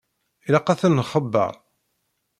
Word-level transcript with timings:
Ilaq 0.47 0.67
ad 0.67 0.77
ten-nxebbeṛ. 0.81 1.53